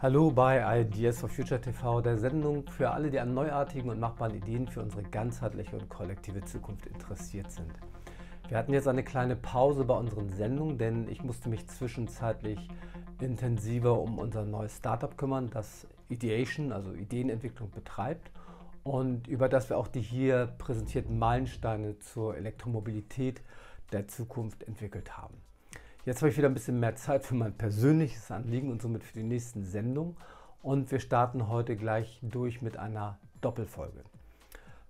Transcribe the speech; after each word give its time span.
Hallo 0.00 0.30
bei 0.30 0.82
Ideas 0.82 1.18
for 1.18 1.28
Future 1.28 1.60
TV, 1.60 2.00
der 2.00 2.18
Sendung 2.18 2.64
für 2.68 2.88
alle, 2.88 3.10
die 3.10 3.18
an 3.18 3.34
neuartigen 3.34 3.90
und 3.90 3.98
machbaren 3.98 4.32
Ideen 4.36 4.68
für 4.68 4.80
unsere 4.80 5.02
ganzheitliche 5.02 5.76
und 5.76 5.88
kollektive 5.88 6.40
Zukunft 6.44 6.86
interessiert 6.86 7.50
sind. 7.50 7.72
Wir 8.46 8.58
hatten 8.58 8.72
jetzt 8.72 8.86
eine 8.86 9.02
kleine 9.02 9.34
Pause 9.34 9.84
bei 9.84 9.96
unseren 9.96 10.28
Sendungen, 10.28 10.78
denn 10.78 11.08
ich 11.08 11.24
musste 11.24 11.48
mich 11.48 11.66
zwischenzeitlich 11.66 12.68
intensiver 13.20 13.98
um 14.00 14.20
unser 14.20 14.44
neues 14.44 14.76
Startup 14.76 15.18
kümmern, 15.18 15.50
das 15.50 15.88
Ideation, 16.08 16.70
also 16.70 16.92
Ideenentwicklung 16.92 17.72
betreibt 17.72 18.30
und 18.84 19.26
über 19.26 19.48
das 19.48 19.68
wir 19.68 19.78
auch 19.78 19.88
die 19.88 20.00
hier 20.00 20.54
präsentierten 20.58 21.18
Meilensteine 21.18 21.98
zur 21.98 22.36
Elektromobilität 22.36 23.42
der 23.90 24.06
Zukunft 24.06 24.62
entwickelt 24.62 25.18
haben. 25.18 25.47
Jetzt 26.08 26.22
habe 26.22 26.30
ich 26.30 26.38
wieder 26.38 26.48
ein 26.48 26.54
bisschen 26.54 26.80
mehr 26.80 26.96
Zeit 26.96 27.22
für 27.22 27.34
mein 27.34 27.52
persönliches 27.52 28.30
Anliegen 28.30 28.70
und 28.70 28.80
somit 28.80 29.04
für 29.04 29.12
die 29.12 29.22
nächsten 29.22 29.62
Sendungen. 29.62 30.16
Und 30.62 30.90
wir 30.90 31.00
starten 31.00 31.48
heute 31.48 31.76
gleich 31.76 32.18
durch 32.22 32.62
mit 32.62 32.78
einer 32.78 33.18
Doppelfolge. 33.42 34.02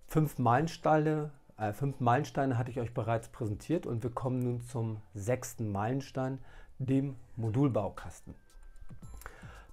Fünf 0.06 0.38
Meilensteine, 0.38 1.32
äh, 1.56 1.72
fünf 1.72 1.98
Meilensteine 1.98 2.56
hatte 2.56 2.70
ich 2.70 2.78
euch 2.78 2.94
bereits 2.94 3.30
präsentiert 3.30 3.84
und 3.84 4.04
wir 4.04 4.10
kommen 4.10 4.38
nun 4.38 4.60
zum 4.60 4.98
sechsten 5.12 5.72
Meilenstein, 5.72 6.38
dem 6.78 7.16
Modulbaukasten. 7.34 8.36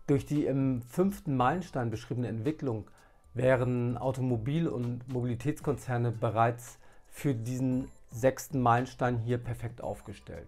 Durch 0.07 0.25
die 0.25 0.47
im 0.47 0.81
fünften 0.81 1.37
Meilenstein 1.37 1.91
beschriebene 1.91 2.27
Entwicklung 2.27 2.87
wären 3.35 3.99
Automobil- 3.99 4.67
und 4.67 5.07
Mobilitätskonzerne 5.13 6.11
bereits 6.11 6.79
für 7.07 7.35
diesen 7.35 7.91
sechsten 8.09 8.61
Meilenstein 8.61 9.19
hier 9.19 9.37
perfekt 9.37 9.83
aufgestellt. 9.83 10.47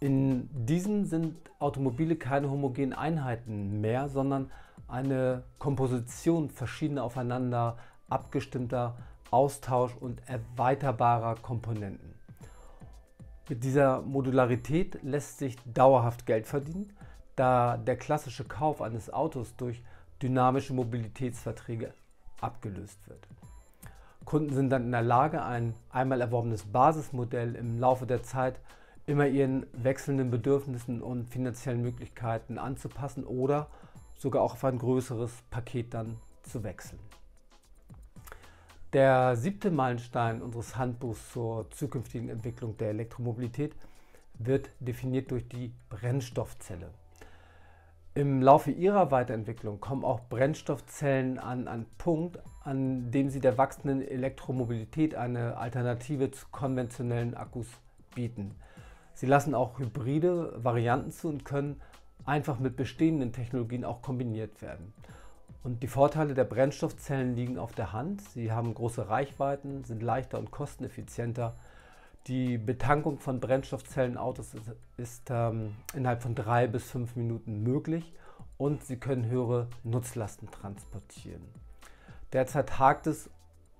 In 0.00 0.48
diesen 0.66 1.04
sind 1.04 1.36
Automobile 1.58 2.16
keine 2.16 2.50
homogenen 2.50 2.94
Einheiten 2.94 3.82
mehr, 3.82 4.08
sondern 4.08 4.50
eine 4.88 5.44
Komposition 5.58 6.48
verschiedener 6.48 7.04
aufeinander 7.04 7.76
abgestimmter 8.08 8.96
Austausch- 9.30 9.96
und 10.00 10.26
erweiterbarer 10.26 11.36
Komponenten. 11.36 12.14
Mit 13.48 13.62
dieser 13.62 14.00
Modularität 14.00 15.02
lässt 15.02 15.38
sich 15.38 15.56
dauerhaft 15.64 16.24
Geld 16.24 16.46
verdienen, 16.46 16.96
da 17.36 17.76
der 17.76 17.96
klassische 17.96 18.44
Kauf 18.44 18.80
eines 18.80 19.12
Autos 19.12 19.54
durch 19.56 19.82
dynamische 20.22 20.72
Mobilitätsverträge 20.72 21.92
abgelöst 22.40 23.06
wird. 23.06 23.28
Kunden 24.24 24.54
sind 24.54 24.70
dann 24.70 24.84
in 24.84 24.92
der 24.92 25.02
Lage, 25.02 25.42
ein 25.42 25.74
einmal 25.90 26.20
erworbenes 26.20 26.64
Basismodell 26.64 27.54
im 27.54 27.78
Laufe 27.78 28.06
der 28.06 28.22
Zeit 28.22 28.60
immer 29.10 29.26
ihren 29.26 29.66
wechselnden 29.72 30.30
Bedürfnissen 30.30 31.02
und 31.02 31.28
finanziellen 31.28 31.82
Möglichkeiten 31.82 32.58
anzupassen 32.58 33.24
oder 33.24 33.68
sogar 34.16 34.42
auch 34.42 34.54
auf 34.54 34.64
ein 34.64 34.78
größeres 34.78 35.42
Paket 35.50 35.92
dann 35.92 36.16
zu 36.42 36.62
wechseln. 36.62 37.00
Der 38.92 39.36
siebte 39.36 39.70
Meilenstein 39.70 40.42
unseres 40.42 40.76
Handbuchs 40.76 41.32
zur 41.32 41.70
zukünftigen 41.70 42.28
Entwicklung 42.28 42.76
der 42.76 42.90
Elektromobilität 42.90 43.74
wird 44.34 44.70
definiert 44.80 45.30
durch 45.30 45.48
die 45.48 45.72
Brennstoffzelle. 45.90 46.90
Im 48.14 48.42
Laufe 48.42 48.72
ihrer 48.72 49.12
Weiterentwicklung 49.12 49.80
kommen 49.80 50.04
auch 50.04 50.20
Brennstoffzellen 50.28 51.38
an 51.38 51.68
einen 51.68 51.86
Punkt, 51.98 52.40
an 52.64 53.12
dem 53.12 53.30
sie 53.30 53.40
der 53.40 53.58
wachsenden 53.58 54.02
Elektromobilität 54.02 55.14
eine 55.14 55.56
Alternative 55.56 56.30
zu 56.32 56.46
konventionellen 56.50 57.34
Akkus 57.34 57.68
bieten. 58.14 58.56
Sie 59.14 59.26
lassen 59.26 59.54
auch 59.54 59.78
hybride 59.78 60.54
Varianten 60.62 61.10
zu 61.10 61.28
und 61.28 61.44
können 61.44 61.80
einfach 62.24 62.58
mit 62.58 62.76
bestehenden 62.76 63.32
Technologien 63.32 63.84
auch 63.84 64.02
kombiniert 64.02 64.62
werden. 64.62 64.92
Und 65.62 65.82
die 65.82 65.88
Vorteile 65.88 66.34
der 66.34 66.44
Brennstoffzellen 66.44 67.34
liegen 67.34 67.58
auf 67.58 67.74
der 67.74 67.92
Hand. 67.92 68.22
Sie 68.22 68.50
haben 68.50 68.72
große 68.72 69.08
Reichweiten, 69.08 69.84
sind 69.84 70.02
leichter 70.02 70.38
und 70.38 70.50
kosteneffizienter. 70.50 71.54
Die 72.26 72.58
Betankung 72.58 73.18
von 73.18 73.40
Brennstoffzellenautos 73.40 74.54
ist, 74.54 74.72
ist 74.96 75.30
ähm, 75.30 75.76
innerhalb 75.94 76.22
von 76.22 76.34
drei 76.34 76.66
bis 76.66 76.90
fünf 76.90 77.16
Minuten 77.16 77.62
möglich 77.62 78.12
und 78.56 78.84
sie 78.84 78.98
können 78.98 79.26
höhere 79.26 79.68
Nutzlasten 79.84 80.50
transportieren. 80.50 81.42
Derzeit 82.32 82.78
hakt 82.78 83.06
es 83.06 83.30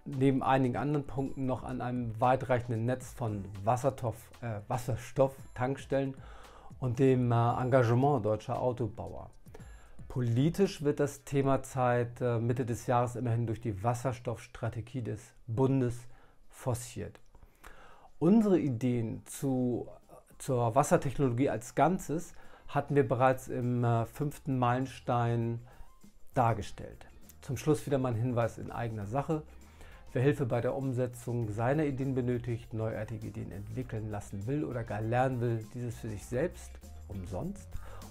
neben 0.04 0.42
einigen 0.42 0.76
anderen 0.76 1.06
Punkten 1.06 1.46
noch 1.46 1.62
an 1.62 1.80
einem 1.80 2.18
weitreichenden 2.20 2.84
Netz 2.84 3.12
von 3.12 3.44
Wasserstoff, 3.64 4.16
äh, 4.40 4.60
Wasserstofftankstellen 4.68 6.14
und 6.78 6.98
dem 6.98 7.30
äh, 7.32 7.34
Engagement 7.34 8.24
deutscher 8.24 8.60
Autobauer. 8.60 9.30
Politisch 10.08 10.82
wird 10.82 10.98
das 10.98 11.24
Thema 11.24 11.60
seit 11.62 12.20
äh, 12.20 12.38
Mitte 12.38 12.66
des 12.66 12.86
Jahres 12.86 13.14
immerhin 13.14 13.46
durch 13.46 13.60
die 13.60 13.84
Wasserstoffstrategie 13.84 15.02
des 15.02 15.20
Bundes 15.46 16.08
forciert. 16.48 17.20
Unsere 18.18 18.58
Ideen 18.58 19.22
zu, 19.26 19.88
zur 20.38 20.74
Wassertechnologie 20.74 21.48
als 21.48 21.74
Ganzes 21.74 22.34
hatten 22.68 22.94
wir 22.94 23.06
bereits 23.06 23.48
im 23.48 23.84
äh, 23.84 24.04
fünften 24.06 24.58
Meilenstein 24.58 25.60
dargestellt. 26.34 27.06
Zum 27.40 27.56
Schluss 27.56 27.86
wieder 27.86 27.98
mal 27.98 28.12
ein 28.12 28.20
Hinweis 28.20 28.58
in 28.58 28.70
eigener 28.70 29.06
Sache. 29.06 29.42
Wer 30.12 30.22
Hilfe 30.22 30.44
bei 30.44 30.60
der 30.60 30.74
Umsetzung 30.74 31.52
seiner 31.52 31.84
Ideen 31.84 32.16
benötigt, 32.16 32.74
neuartige 32.74 33.28
Ideen 33.28 33.52
entwickeln 33.52 34.10
lassen 34.10 34.44
will 34.48 34.64
oder 34.64 34.82
gar 34.82 35.00
lernen 35.00 35.40
will, 35.40 35.64
dieses 35.72 35.94
für 35.94 36.08
sich 36.08 36.26
selbst 36.26 36.72
umsonst 37.06 37.68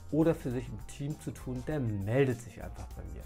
oder 0.10 0.34
für 0.34 0.50
sich 0.50 0.66
im 0.70 0.88
Team 0.88 1.20
zu 1.20 1.32
tun, 1.32 1.62
der 1.68 1.82
meldet 1.82 2.40
sich 2.40 2.64
einfach 2.64 2.88
bei 2.96 3.04
mir. 3.14 3.24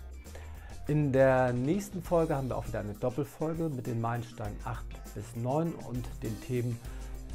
In 0.87 1.11
der 1.11 1.53
nächsten 1.53 2.01
Folge 2.01 2.35
haben 2.35 2.49
wir 2.49 2.57
auch 2.57 2.67
wieder 2.67 2.79
eine 2.79 2.95
Doppelfolge 2.95 3.69
mit 3.69 3.85
den 3.85 4.01
Meilensteinen 4.01 4.57
8 4.63 4.83
bis 5.13 5.35
9 5.35 5.73
und 5.73 6.03
den 6.23 6.41
Themen 6.41 6.79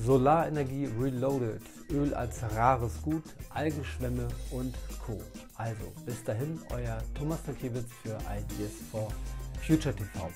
Solarenergie 0.04 0.88
Reloaded, 0.98 1.62
Öl 1.92 2.14
als 2.14 2.42
rares 2.56 3.00
Gut, 3.02 3.22
Algenschwämme 3.50 4.26
und 4.50 4.74
Co. 5.06 5.20
Also 5.54 5.84
bis 6.04 6.22
dahin, 6.24 6.58
euer 6.70 6.98
Thomas 7.14 7.44
Tankiewicz 7.44 7.92
für 8.02 8.18
Ideas 8.28 8.72
for 8.90 9.08
Future 9.60 9.94
TV. 9.94 10.28